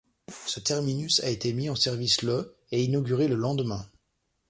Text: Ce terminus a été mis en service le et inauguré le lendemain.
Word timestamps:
Ce 0.47 0.59
terminus 0.59 1.19
a 1.23 1.29
été 1.29 1.53
mis 1.53 1.69
en 1.69 1.75
service 1.75 2.23
le 2.23 2.57
et 2.71 2.83
inauguré 2.83 3.27
le 3.27 3.35
lendemain. 3.35 3.85